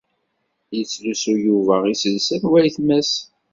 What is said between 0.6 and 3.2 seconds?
Yettlusu Yuba iselsa n waytma-s.